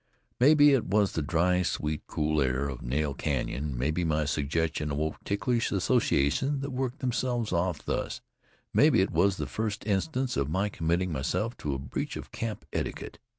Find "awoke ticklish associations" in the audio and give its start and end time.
4.89-6.63